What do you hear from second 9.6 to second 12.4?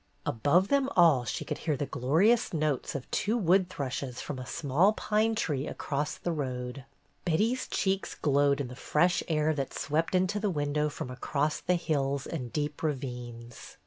swept into the window from across the hills